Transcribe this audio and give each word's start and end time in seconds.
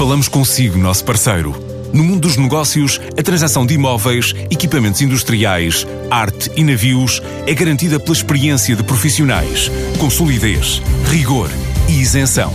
Falamos 0.00 0.28
consigo, 0.28 0.78
nosso 0.78 1.04
parceiro. 1.04 1.54
No 1.92 2.02
mundo 2.02 2.20
dos 2.20 2.38
negócios, 2.38 2.98
a 3.18 3.22
transação 3.22 3.66
de 3.66 3.74
imóveis, 3.74 4.34
equipamentos 4.50 5.02
industriais, 5.02 5.86
arte 6.10 6.50
e 6.56 6.64
navios 6.64 7.20
é 7.46 7.52
garantida 7.52 8.00
pela 8.00 8.16
experiência 8.16 8.74
de 8.74 8.82
profissionais, 8.82 9.70
com 9.98 10.08
solidez, 10.08 10.80
rigor 11.10 11.50
e 11.86 12.00
isenção. 12.00 12.50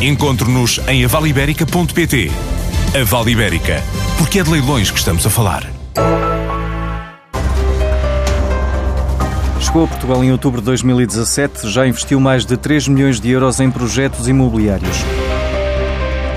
Encontre-nos 0.00 0.80
em 0.88 1.04
avaliberica.pt. 1.04 2.30
A 2.98 3.04
Vale 3.04 3.32
Ibérica, 3.32 3.82
porque 4.16 4.38
é 4.38 4.42
de 4.42 4.48
leilões 4.48 4.90
que 4.90 4.98
estamos 4.98 5.26
a 5.26 5.28
falar. 5.28 5.70
Chegou 9.60 9.84
a 9.84 9.86
Portugal 9.86 10.24
em 10.24 10.32
outubro 10.32 10.62
de 10.62 10.64
2017, 10.68 11.68
já 11.68 11.86
investiu 11.86 12.18
mais 12.18 12.46
de 12.46 12.56
3 12.56 12.88
milhões 12.88 13.20
de 13.20 13.28
euros 13.28 13.60
em 13.60 13.70
projetos 13.70 14.28
imobiliários. 14.28 14.96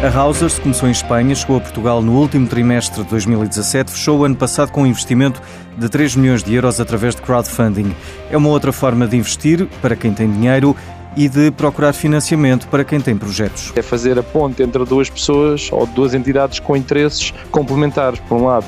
A 0.03 0.15
Hausers 0.15 0.59
começou 0.59 0.87
em 0.87 0.91
Espanha, 0.91 1.33
chegou 1.33 1.57
a 1.57 1.59
Portugal 1.59 2.03
no 2.03 2.19
último 2.19 2.45
trimestre 2.45 3.03
de 3.03 3.09
2017, 3.09 3.91
fechou 3.91 4.19
o 4.19 4.25
ano 4.25 4.35
passado 4.35 4.71
com 4.71 4.83
um 4.83 4.85
investimento 4.85 5.41
de 5.75 5.89
3 5.89 6.15
milhões 6.15 6.43
de 6.43 6.53
euros 6.53 6.79
através 6.79 7.15
de 7.15 7.21
crowdfunding. 7.23 7.95
É 8.29 8.37
uma 8.37 8.49
outra 8.49 8.71
forma 8.71 9.07
de 9.07 9.17
investir 9.17 9.65
para 9.81 9.95
quem 9.95 10.13
tem 10.13 10.31
dinheiro 10.31 10.75
e 11.15 11.27
de 11.27 11.49
procurar 11.49 11.93
financiamento 11.93 12.67
para 12.67 12.83
quem 12.83 13.01
tem 13.01 13.17
projetos. 13.17 13.73
É 13.75 13.81
fazer 13.81 14.19
a 14.19 14.23
ponte 14.23 14.61
entre 14.61 14.85
duas 14.85 15.09
pessoas 15.09 15.67
ou 15.71 15.87
duas 15.87 16.13
entidades 16.13 16.59
com 16.59 16.77
interesses 16.77 17.33
complementares. 17.49 18.19
Por 18.19 18.37
um 18.37 18.45
lado, 18.45 18.67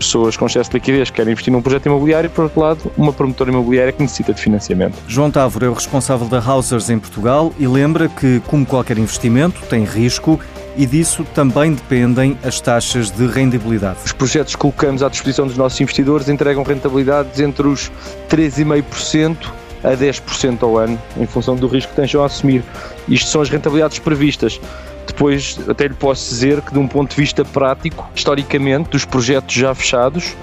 pessoas 0.00 0.36
com 0.36 0.46
excesso 0.46 0.70
de 0.70 0.78
liquidez 0.78 1.10
que 1.10 1.16
querem 1.16 1.32
investir 1.32 1.52
num 1.52 1.62
projeto 1.62 1.86
imobiliário 1.86 2.26
e, 2.26 2.30
por 2.30 2.44
outro 2.44 2.60
lado, 2.60 2.92
uma 2.96 3.12
promotora 3.12 3.50
imobiliária 3.50 3.92
que 3.92 4.02
necessita 4.02 4.34
de 4.34 4.40
financiamento. 4.40 4.96
João 5.06 5.30
Távora 5.30 5.66
é 5.66 5.68
o 5.68 5.72
responsável 5.74 6.26
da 6.26 6.40
Hausers 6.40 6.90
em 6.90 6.98
Portugal 6.98 7.54
e 7.56 7.68
lembra 7.68 8.08
que, 8.08 8.40
como 8.48 8.66
qualquer 8.66 8.98
investimento, 8.98 9.62
tem 9.66 9.84
risco 9.84 10.40
e 10.76 10.86
disso 10.86 11.24
também 11.34 11.72
dependem 11.72 12.38
as 12.44 12.60
taxas 12.60 13.10
de 13.10 13.26
rendibilidade. 13.26 13.98
Os 14.04 14.12
projetos 14.12 14.54
que 14.54 14.60
colocamos 14.60 15.02
à 15.02 15.08
disposição 15.08 15.46
dos 15.46 15.56
nossos 15.56 15.80
investidores 15.80 16.28
entregam 16.28 16.62
rentabilidades 16.62 17.40
entre 17.40 17.66
os 17.66 17.90
3,5% 18.28 19.36
a 19.82 19.90
10% 19.90 20.62
ao 20.62 20.76
ano, 20.76 21.00
em 21.16 21.26
função 21.26 21.56
do 21.56 21.66
risco 21.66 21.92
que 21.94 22.00
tenham 22.00 22.22
a 22.22 22.26
assumir. 22.26 22.62
Isto 23.08 23.30
são 23.30 23.40
as 23.40 23.48
rentabilidades 23.48 23.98
previstas. 23.98 24.60
Depois, 25.06 25.58
até 25.68 25.86
lhe 25.86 25.94
posso 25.94 26.28
dizer 26.28 26.60
que, 26.60 26.72
de 26.72 26.78
um 26.78 26.88
ponto 26.88 27.10
de 27.10 27.16
vista 27.16 27.44
prático, 27.44 28.08
historicamente, 28.14 28.90
dos 28.90 29.04
projetos 29.04 29.54
já 29.54 29.74
fechados, 29.74 30.34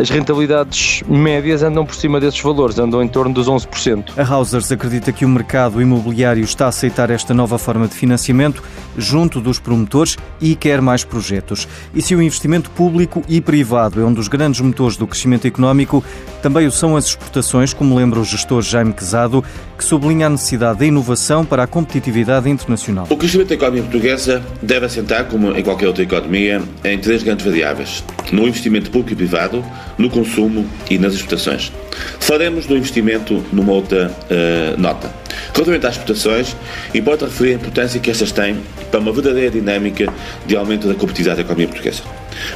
as 0.00 0.08
rentabilidades 0.08 1.02
médias 1.06 1.62
andam 1.62 1.84
por 1.84 1.94
cima 1.94 2.18
desses 2.18 2.40
valores, 2.40 2.78
andam 2.78 3.02
em 3.02 3.08
torno 3.08 3.34
dos 3.34 3.46
11%. 3.46 4.12
A 4.16 4.22
Hausers 4.22 4.72
acredita 4.72 5.12
que 5.12 5.26
o 5.26 5.28
mercado 5.28 5.80
imobiliário 5.82 6.42
está 6.42 6.64
a 6.64 6.68
aceitar 6.68 7.10
esta 7.10 7.34
nova 7.34 7.58
forma 7.58 7.86
de 7.86 7.94
financiamento 7.94 8.62
junto 8.96 9.40
dos 9.40 9.58
promotores 9.58 10.16
e 10.40 10.56
quer 10.56 10.80
mais 10.80 11.04
projetos. 11.04 11.68
E 11.94 12.00
se 12.00 12.14
o 12.14 12.22
investimento 12.22 12.70
público 12.70 13.22
e 13.28 13.42
privado 13.42 14.00
é 14.00 14.04
um 14.04 14.12
dos 14.12 14.26
grandes 14.26 14.60
motores 14.60 14.96
do 14.96 15.06
crescimento 15.06 15.46
económico, 15.46 16.02
também 16.42 16.66
o 16.66 16.72
são 16.72 16.96
as 16.96 17.06
exportações, 17.06 17.74
como 17.74 17.94
lembra 17.94 18.20
o 18.20 18.24
gestor 18.24 18.62
Jaime 18.62 18.94
Quezado, 18.94 19.44
que 19.76 19.84
sublinha 19.84 20.26
a 20.26 20.30
necessidade 20.30 20.78
da 20.78 20.86
inovação 20.86 21.44
para 21.44 21.64
a 21.64 21.66
competitividade 21.66 22.48
internacional. 22.48 23.06
O 23.10 23.16
crescimento 23.16 23.48
da 23.48 23.54
economia 23.54 23.82
portuguesa 23.82 24.42
deve 24.62 24.86
assentar, 24.86 25.26
como 25.26 25.52
em 25.52 25.62
qualquer 25.62 25.88
outra 25.88 26.02
economia, 26.02 26.62
em 26.84 26.98
três 26.98 27.22
grandes 27.22 27.44
variáveis: 27.44 28.02
no 28.32 28.46
investimento 28.46 28.90
público 28.90 29.12
e 29.12 29.16
privado, 29.16 29.64
no 29.98 30.08
consumo 30.10 30.66
e 30.88 30.98
nas 30.98 31.14
exportações. 31.14 31.72
Faremos 32.18 32.66
do 32.66 32.76
investimento 32.76 33.44
numa 33.52 33.72
outra 33.72 34.10
uh, 34.10 34.80
nota. 34.80 35.12
Relativamente 35.52 35.86
às 35.86 35.92
exportações, 35.94 36.56
importa 36.94 37.26
referir 37.26 37.52
a 37.52 37.54
importância 37.54 38.00
que 38.00 38.10
estas 38.10 38.32
têm 38.32 38.58
para 38.90 39.00
uma 39.00 39.12
verdadeira 39.12 39.50
dinâmica 39.50 40.12
de 40.46 40.56
aumento 40.56 40.86
da 40.86 40.94
competitividade 40.94 41.36
da 41.36 41.42
economia 41.42 41.68
portuguesa. 41.68 42.02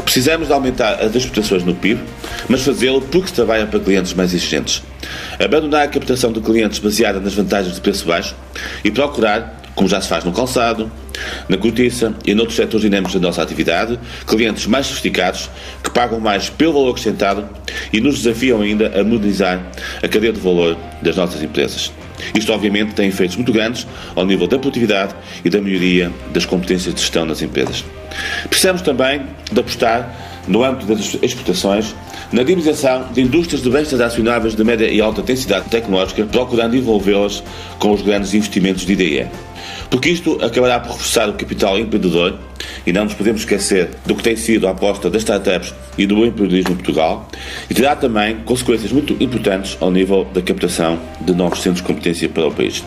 Precisamos 0.04 0.48
de 0.48 0.52
aumentar 0.52 0.94
as 0.94 1.14
exportações 1.14 1.64
no 1.64 1.74
PIB, 1.74 2.00
mas 2.48 2.62
fazê-lo 2.62 3.00
porque 3.00 3.28
se 3.28 3.34
trabalha 3.34 3.66
para 3.66 3.80
clientes 3.80 4.14
mais 4.14 4.32
exigentes. 4.32 4.82
Abandonar 5.38 5.82
a 5.82 5.88
captação 5.88 6.32
de 6.32 6.40
clientes 6.40 6.78
baseada 6.78 7.20
nas 7.20 7.34
vantagens 7.34 7.74
de 7.74 7.80
preço 7.80 8.06
baixo 8.06 8.34
e 8.82 8.90
procurar 8.90 9.63
como 9.74 9.88
já 9.88 10.00
se 10.00 10.08
faz 10.08 10.24
no 10.24 10.32
calçado, 10.32 10.90
na 11.48 11.56
cortiça 11.56 12.14
e 12.24 12.34
noutros 12.34 12.56
setores 12.56 12.82
dinâmicos 12.82 13.14
da 13.14 13.20
nossa 13.20 13.42
atividade, 13.42 13.98
clientes 14.26 14.66
mais 14.66 14.86
sofisticados 14.86 15.50
que 15.82 15.90
pagam 15.90 16.20
mais 16.20 16.48
pelo 16.48 16.74
valor 16.74 16.90
acrescentado 16.90 17.48
e 17.92 18.00
nos 18.00 18.22
desafiam 18.22 18.60
ainda 18.60 18.88
a 18.98 19.02
modernizar 19.02 19.60
a 20.02 20.08
cadeia 20.08 20.32
de 20.32 20.40
valor 20.40 20.76
das 21.02 21.16
nossas 21.16 21.42
empresas. 21.42 21.92
Isto, 22.34 22.52
obviamente, 22.52 22.94
tem 22.94 23.08
efeitos 23.08 23.36
muito 23.36 23.52
grandes 23.52 23.86
ao 24.14 24.24
nível 24.24 24.46
da 24.46 24.58
produtividade 24.58 25.14
e 25.44 25.50
da 25.50 25.60
melhoria 25.60 26.12
das 26.32 26.46
competências 26.46 26.94
de 26.94 27.00
gestão 27.00 27.24
nas 27.24 27.42
empresas. 27.42 27.84
Precisamos 28.48 28.82
também 28.82 29.22
de 29.50 29.60
apostar, 29.60 30.33
no 30.46 30.62
âmbito 30.62 30.86
das 30.86 31.16
exportações, 31.22 31.94
na 32.32 32.42
dinamização 32.42 33.12
de 33.12 33.22
indústrias 33.22 33.62
de 33.62 33.70
bens 33.70 33.88
transacionáveis 33.88 34.54
de 34.54 34.64
média 34.64 34.86
e 34.86 35.00
alta 35.00 35.22
densidade 35.22 35.68
tecnológica, 35.68 36.24
procurando 36.24 36.76
envolvê-las 36.76 37.42
com 37.78 37.92
os 37.92 38.02
grandes 38.02 38.34
investimentos 38.34 38.84
de 38.84 38.92
IDE 38.92 39.28
porque 39.90 40.10
isto 40.10 40.44
acabará 40.44 40.80
por 40.80 40.92
reforçar 40.92 41.28
o 41.28 41.34
capital 41.34 41.78
empreendedor 41.78 42.38
e 42.86 42.92
não 42.92 43.04
nos 43.04 43.14
podemos 43.14 43.42
esquecer 43.42 43.90
do 44.04 44.14
que 44.14 44.22
tem 44.22 44.36
sido 44.36 44.66
a 44.66 44.70
aposta 44.70 45.08
das 45.08 45.22
startups 45.22 45.74
e 45.96 46.06
do 46.06 46.24
empreendedorismo 46.24 46.72
em 46.72 46.76
Portugal 46.76 47.28
e 47.70 47.74
terá 47.74 47.94
também 47.94 48.36
consequências 48.44 48.92
muito 48.92 49.12
importantes 49.22 49.76
ao 49.80 49.90
nível 49.90 50.24
da 50.34 50.42
captação 50.42 50.98
de 51.20 51.32
novos 51.32 51.60
centros 51.60 51.80
de 51.80 51.86
competência 51.86 52.28
para 52.28 52.46
o 52.46 52.52
país. 52.52 52.82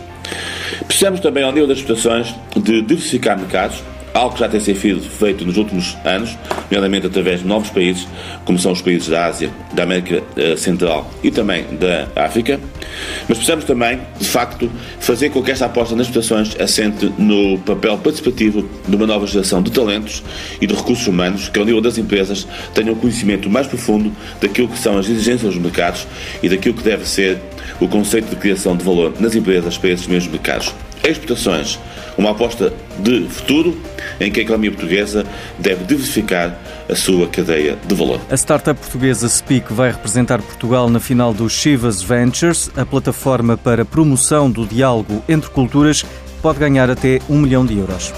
Precisamos 0.86 1.20
também, 1.20 1.42
ao 1.42 1.52
nível 1.52 1.66
das 1.66 1.78
exportações, 1.78 2.34
de 2.54 2.82
diversificar 2.82 3.38
mercados 3.38 3.82
algo 4.14 4.34
que 4.34 4.40
já 4.40 4.48
tem 4.48 4.60
sido 4.60 5.00
feito 5.00 5.44
nos 5.44 5.56
últimos 5.56 5.96
anos, 6.04 6.36
nomeadamente 6.70 7.06
através 7.06 7.40
de 7.40 7.46
novos 7.46 7.70
países, 7.70 8.06
como 8.44 8.58
são 8.58 8.72
os 8.72 8.82
países 8.82 9.08
da 9.08 9.26
Ásia, 9.26 9.50
da 9.72 9.82
América 9.82 10.22
eh, 10.36 10.56
Central 10.56 11.10
e 11.22 11.30
também 11.30 11.64
da 11.78 12.08
África. 12.16 12.60
Mas 13.28 13.38
precisamos 13.38 13.64
também, 13.64 14.00
de 14.18 14.26
facto, 14.26 14.70
fazer 15.00 15.30
com 15.30 15.42
que 15.42 15.50
esta 15.50 15.66
aposta 15.66 15.94
nas 15.94 16.06
exportações 16.06 16.58
assente 16.60 17.12
no 17.18 17.58
papel 17.58 17.98
participativo 17.98 18.68
de 18.86 18.96
uma 18.96 19.06
nova 19.06 19.26
geração 19.26 19.62
de 19.62 19.70
talentos 19.70 20.22
e 20.60 20.66
de 20.66 20.74
recursos 20.74 21.06
humanos 21.06 21.48
que, 21.48 21.58
ao 21.58 21.64
nível 21.64 21.80
das 21.80 21.98
empresas, 21.98 22.46
tenham 22.74 22.94
um 22.94 22.98
conhecimento 22.98 23.48
mais 23.48 23.66
profundo 23.66 24.12
daquilo 24.40 24.68
que 24.68 24.78
são 24.78 24.98
as 24.98 25.08
exigências 25.08 25.54
dos 25.54 25.62
mercados 25.62 26.06
e 26.42 26.48
daquilo 26.48 26.74
que 26.74 26.82
deve 26.82 27.06
ser 27.08 27.38
o 27.80 27.88
conceito 27.88 28.30
de 28.30 28.36
criação 28.36 28.76
de 28.76 28.84
valor 28.84 29.12
nas 29.20 29.34
empresas 29.34 29.76
para 29.76 29.90
esses 29.90 30.06
mesmos 30.06 30.32
mercados. 30.32 30.74
Exportações, 31.08 31.78
uma 32.18 32.32
aposta 32.32 32.72
de 32.98 33.26
futuro 33.28 33.76
em 34.20 34.30
que 34.30 34.40
a 34.40 34.42
economia 34.42 34.70
portuguesa 34.70 35.24
deve 35.58 35.84
diversificar 35.84 36.58
a 36.88 36.94
sua 36.94 37.26
cadeia 37.28 37.78
de 37.86 37.94
valor. 37.94 38.20
A 38.30 38.36
startup 38.36 38.78
portuguesa 38.78 39.28
Speak 39.28 39.72
vai 39.72 39.90
representar 39.90 40.42
Portugal 40.42 40.90
na 40.90 41.00
final 41.00 41.32
do 41.32 41.48
Chivas 41.48 42.02
Ventures, 42.02 42.70
a 42.76 42.84
plataforma 42.84 43.56
para 43.56 43.84
promoção 43.84 44.50
do 44.50 44.66
diálogo 44.66 45.22
entre 45.28 45.48
culturas 45.50 46.04
pode 46.42 46.58
ganhar 46.58 46.90
até 46.90 47.20
um 47.28 47.38
milhão 47.38 47.64
de 47.64 47.78
euros. 47.78 48.12